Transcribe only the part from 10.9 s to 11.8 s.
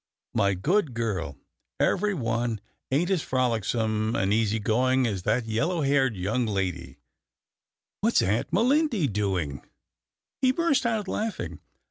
laughing.